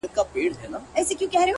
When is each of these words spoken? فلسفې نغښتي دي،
فلسفې 0.05 0.67
نغښتي 0.73 1.15
دي، 1.31 1.47